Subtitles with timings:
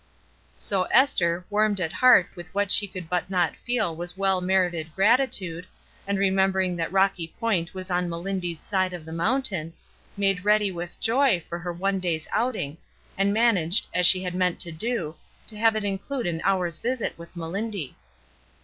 [0.57, 4.95] So Esther, warmed at heart with what she could not but feel was well merited
[4.95, 5.67] gratitude,
[6.07, 9.73] and re membering that Rocky Point was on Melindy's side of the mountain,
[10.17, 12.79] made ready with joy for her one day's outing,
[13.15, 17.13] and managed, as she had meant to do, to have it include an hour's visit
[17.15, 17.95] with Melindy.